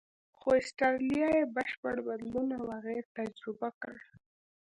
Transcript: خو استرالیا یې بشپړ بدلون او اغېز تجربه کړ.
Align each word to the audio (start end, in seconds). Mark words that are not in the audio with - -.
خو 0.39 0.49
استرالیا 0.61 1.27
یې 1.37 1.51
بشپړ 1.55 1.95
بدلون 2.07 2.49
او 2.59 2.65
اغېز 2.77 3.05
تجربه 3.17 3.69
کړ. 3.81 3.95